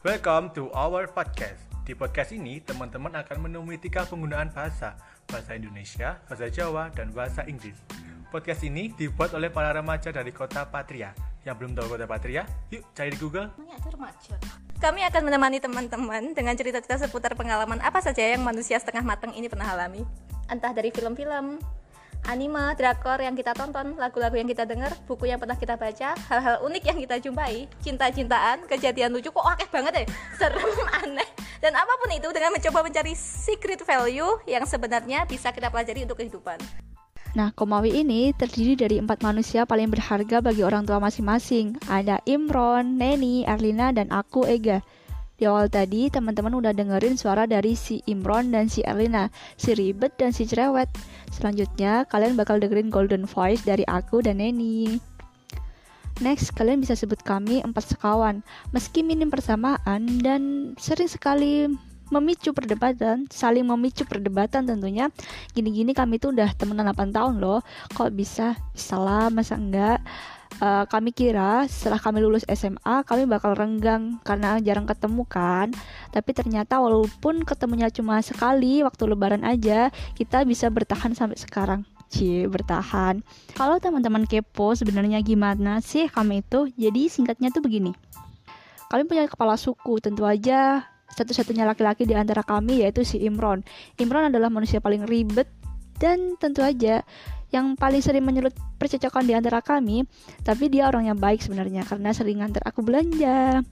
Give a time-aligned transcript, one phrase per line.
[0.00, 1.60] Welcome to our podcast.
[1.84, 4.96] Di podcast ini, teman-teman akan menemui tiga penggunaan bahasa,
[5.28, 7.76] bahasa Indonesia, bahasa Jawa, dan bahasa Inggris.
[8.32, 11.12] Podcast ini dibuat oleh para remaja dari kota Patria.
[11.44, 13.52] Yang belum tahu kota Patria, yuk cari di Google.
[14.80, 19.52] Kami akan menemani teman-teman dengan cerita-cerita seputar pengalaman apa saja yang manusia setengah matang ini
[19.52, 20.00] pernah alami.
[20.48, 21.60] Entah dari film-film,
[22.28, 26.60] anime, drakor yang kita tonton, lagu-lagu yang kita dengar, buku yang pernah kita baca, hal-hal
[26.66, 30.04] unik yang kita jumpai, cinta-cintaan, kejadian lucu kok akeh banget ya,
[30.40, 31.28] serem, aneh,
[31.64, 36.20] dan apa pun itu dengan mencoba mencari secret value yang sebenarnya bisa kita pelajari untuk
[36.20, 36.60] kehidupan.
[37.30, 41.78] Nah, Komawi ini terdiri dari empat manusia paling berharga bagi orang tua masing-masing.
[41.86, 44.82] Ada Imron, Neni, Erlina, dan aku, Ega.
[45.40, 50.12] Di awal tadi, teman-teman udah dengerin suara dari si Imron dan si Erlina, si Ribet
[50.20, 50.92] dan si Cerewet.
[51.32, 55.00] Selanjutnya, kalian bakal dengerin Golden Voice dari aku dan Neni.
[56.20, 58.44] Next, kalian bisa sebut kami empat sekawan.
[58.76, 61.72] Meski minim persamaan dan sering sekali
[62.12, 65.08] memicu perdebatan, saling memicu perdebatan tentunya.
[65.56, 67.64] Gini-gini kami tuh udah temenan 8 tahun loh.
[67.96, 68.60] Kok bisa?
[68.76, 70.04] Salah, masa enggak?
[70.58, 75.70] Uh, kami kira setelah kami lulus SMA kami bakal renggang karena jarang ketemu kan
[76.10, 82.50] tapi ternyata walaupun ketemunya cuma sekali waktu lebaran aja kita bisa bertahan sampai sekarang Cie,
[82.50, 83.22] bertahan.
[83.54, 86.66] Kalau teman-teman kepo sebenarnya gimana sih kami itu?
[86.74, 87.94] Jadi singkatnya tuh begini.
[88.90, 93.62] Kami punya kepala suku, tentu aja satu-satunya laki-laki di antara kami yaitu si Imron.
[94.02, 95.46] Imron adalah manusia paling ribet
[96.02, 97.06] dan tentu aja
[97.50, 100.06] yang paling sering menyulut percakapan di antara kami,
[100.46, 103.62] tapi dia orang yang baik sebenarnya karena sering nganter aku belanja.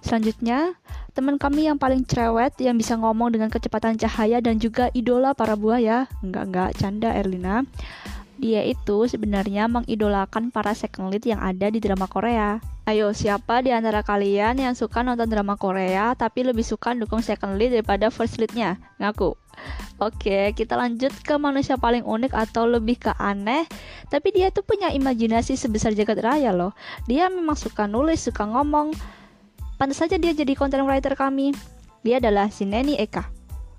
[0.00, 0.74] Selanjutnya,
[1.14, 5.54] teman kami yang paling cerewet yang bisa ngomong dengan kecepatan cahaya dan juga idola para
[5.54, 6.08] buaya.
[6.24, 7.62] Enggak enggak canda Erlina.
[8.40, 12.56] Dia itu sebenarnya mengidolakan para second lead yang ada di drama Korea.
[12.88, 17.60] Ayo, siapa di antara kalian yang suka nonton drama Korea tapi lebih suka dukung second
[17.60, 18.80] lead daripada first leadnya?
[18.96, 19.36] Ngaku.
[20.00, 23.68] Oke, kita lanjut ke manusia paling unik atau lebih ke aneh.
[24.08, 26.72] Tapi dia tuh punya imajinasi sebesar jagat raya loh.
[27.04, 28.96] Dia memang suka nulis, suka ngomong.
[29.76, 31.52] Pantas saja dia jadi content writer kami.
[32.00, 33.28] Dia adalah si Neni Eka.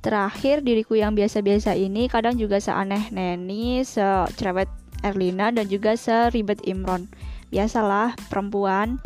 [0.02, 4.70] Terakhir, diriku yang biasa-biasa ini kadang juga seaneh Neni, secerewet
[5.02, 7.10] Erlina, dan juga seribet Imron.
[7.50, 9.02] Biasalah, perempuan.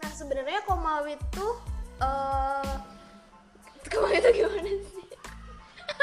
[0.00, 2.74] Nah, sebenarnya Komawi tuh uh,
[3.90, 5.06] Komawi itu gimana sih?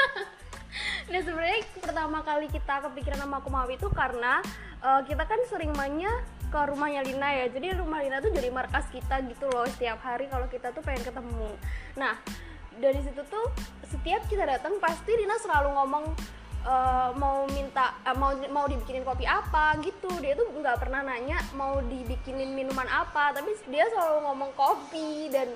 [1.12, 4.40] nah, sebenarnya pertama kali kita kepikiran nama Komawi itu karena
[4.80, 6.12] uh, kita kan sering mainnya
[6.52, 10.28] ke rumahnya Lina ya jadi rumah Lina tuh jadi markas kita gitu loh setiap hari
[10.28, 11.48] kalau kita tuh pengen ketemu
[11.96, 12.20] nah
[12.76, 13.46] dari situ tuh
[13.88, 16.04] setiap kita datang pasti Lina selalu ngomong
[16.66, 20.10] uh, mau minta uh, mau mau dibikinin kopi apa gitu.
[20.22, 25.48] Dia tuh nggak pernah nanya mau dibikinin minuman apa tapi dia selalu ngomong kopi dan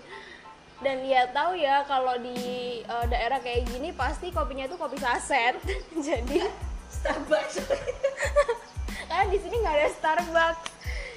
[0.85, 5.57] dan ya tahu ya kalau di uh, daerah kayak gini pasti kopinya tuh kopi saset.
[6.07, 6.45] Jadi
[6.87, 7.57] Starbucks
[9.09, 10.65] karena di sini nggak ada Starbucks.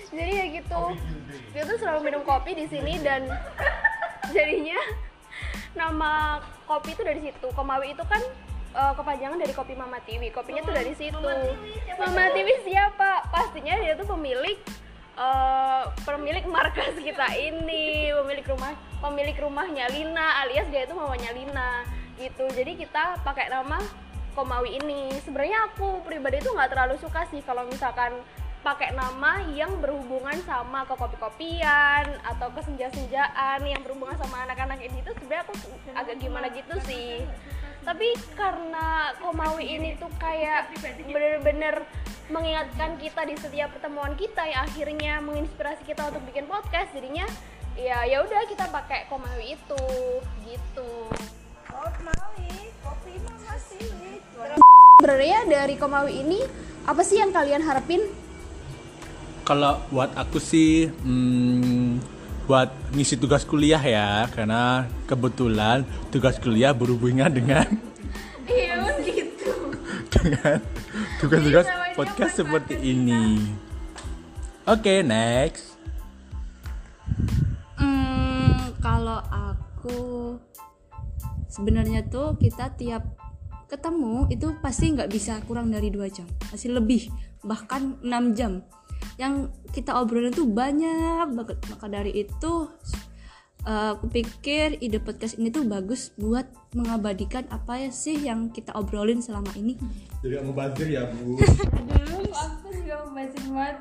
[0.09, 0.81] Jadi ya gitu.
[1.53, 3.29] Dia tuh selalu minum kopi di sini dan
[4.33, 4.79] jadinya
[5.77, 7.47] nama kopi itu dari situ.
[7.53, 8.21] Komawi itu kan
[8.73, 10.29] uh, kepanjangan dari kopi Mama Tiwi.
[10.33, 11.17] Kopinya tuh dari situ.
[11.97, 14.57] Mama Tiwi siapa pastinya dia tuh pemilik
[15.17, 18.13] uh, pemilik markas kita ini.
[18.13, 21.71] Pemilik rumah pemilik rumahnya Lina alias dia itu mamanya Lina
[22.19, 22.45] gitu.
[22.51, 23.79] Jadi kita pakai nama
[24.37, 25.09] Komawi ini.
[25.25, 28.13] Sebenarnya aku pribadi itu nggak terlalu suka sih kalau misalkan
[28.59, 34.99] pakai nama yang berhubungan sama ke kopi-kopian atau ke senja-senjaan yang berhubungan sama anak-anak ini
[34.99, 35.55] itu sebenarnya aku
[35.95, 37.23] agak gimana gitu sih
[37.83, 40.73] tapi karena Komawi ini tuh kayak
[41.07, 41.83] bener-bener
[42.29, 47.25] mengingatkan kita di setiap pertemuan kita yang akhirnya menginspirasi kita untuk bikin podcast jadinya
[47.73, 49.85] ya ya udah kita pakai Komawi itu
[50.45, 50.91] gitu.
[51.69, 52.51] Komawi
[52.83, 53.13] kopi
[53.47, 53.89] masih
[54.99, 56.39] sebenarnya dari Komawi ini
[56.83, 58.03] apa sih yang kalian harapin?
[59.47, 62.18] Kalau buat aku sih hmm,
[62.49, 67.69] buat ngisi tugas kuliah ya karena kebetulan tugas kuliah berhubungan dengan
[68.49, 69.77] iya gitu.
[70.09, 70.57] Dengan
[71.21, 73.37] tugas-tugas podcast seperti ini.
[74.65, 75.77] oke okay, next.
[77.77, 80.41] Hmm, kalau aku
[81.53, 83.13] sebenarnya tuh kita tiap
[83.69, 87.13] ketemu itu pasti nggak bisa kurang dari dua jam pasti lebih
[87.45, 88.65] bahkan 6 jam
[89.19, 92.71] yang kita obrolin tuh banyak banget maka dari itu
[93.67, 98.71] uh, aku pikir ide podcast ini tuh bagus buat mengabadikan apa ya sih yang kita
[98.79, 99.75] obrolin selama ini
[100.23, 101.35] jadi mau bazir ya bu
[101.99, 103.77] aduh aku juga mau bazir banget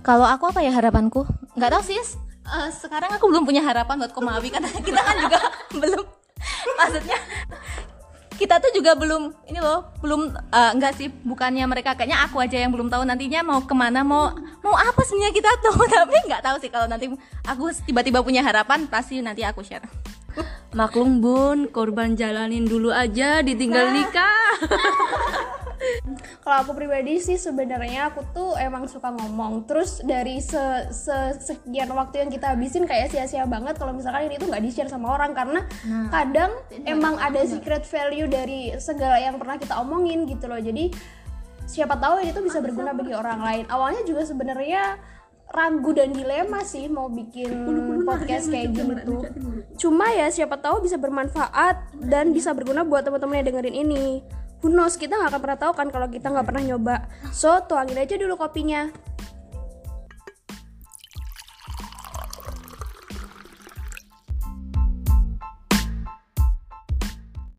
[0.00, 1.28] Kalau aku apa ya harapanku?
[1.60, 2.00] Nggak tahu sih.
[2.00, 5.38] Eh, sekarang aku belum punya harapan buat Komawi karena kita kan juga
[5.84, 6.04] belum.
[6.80, 7.18] Maksudnya
[8.40, 12.56] kita tuh juga belum ini loh belum eh, enggak sih bukannya mereka kayaknya aku aja
[12.56, 14.32] yang belum tahu nantinya mau ke mana mau
[14.64, 17.12] mau apa sebenarnya kita tuh tapi nggak tahu sih kalau nanti
[17.44, 19.84] aku tiba-tiba punya harapan pasti nanti aku share
[20.70, 24.54] Maklum bun, korban jalanin dulu aja, ditinggal nikah.
[26.50, 29.70] Kalau aku pribadi sih sebenarnya aku tuh emang suka ngomong.
[29.70, 30.58] Terus dari se,
[30.90, 34.90] se- sekian waktu yang kita habisin kayak sia-sia banget kalau misalkan ini tuh nggak di-share
[34.90, 35.62] sama orang karena
[36.10, 36.50] kadang
[36.82, 40.58] emang ada secret value dari segala yang pernah kita omongin gitu loh.
[40.58, 40.90] Jadi
[41.70, 43.64] siapa tahu ini tuh bisa berguna bagi orang lain.
[43.70, 44.98] Awalnya juga sebenarnya
[45.54, 47.46] ragu dan dilema sih mau bikin
[48.02, 49.22] podcast kayak gitu.
[49.78, 54.06] Cuma ya siapa tahu bisa bermanfaat dan bisa berguna buat teman-teman yang dengerin ini.
[54.60, 56.96] Who knows, kita nggak akan pernah tahu kan kalau kita nggak pernah nyoba.
[57.32, 58.92] So, tuangin aja dulu kopinya.